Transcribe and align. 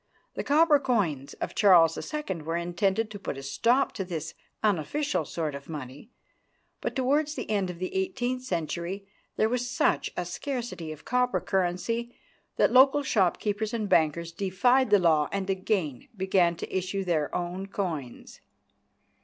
The 0.33 0.43
copper 0.43 0.79
coins 0.79 1.35
of 1.35 1.53
Charles 1.53 1.95
II. 1.95 2.37
were 2.41 2.57
intended 2.57 3.11
to 3.11 3.19
put 3.19 3.37
a 3.37 3.43
stop 3.43 3.91
to 3.91 4.03
this 4.03 4.33
unofficial 4.63 5.25
sort 5.25 5.53
of 5.53 5.69
money, 5.69 6.09
but 6.81 6.95
towards 6.95 7.35
the 7.35 7.47
end 7.51 7.69
of 7.69 7.77
the 7.77 7.93
eighteenth 7.93 8.41
century 8.41 9.07
there 9.35 9.47
was 9.47 9.69
such 9.69 10.09
a 10.17 10.25
scarcity 10.25 10.91
of 10.91 11.05
copper 11.05 11.39
currency 11.39 12.15
that 12.55 12.71
local 12.71 13.03
shopkeepers 13.03 13.75
and 13.75 13.89
bankers 13.89 14.31
defied 14.31 14.89
the 14.89 14.97
law 14.97 15.29
and 15.31 15.51
again 15.51 16.07
began 16.17 16.55
to 16.55 16.75
issue 16.75 17.03
their 17.03 17.29
own 17.35 17.67
coins. 17.67 18.41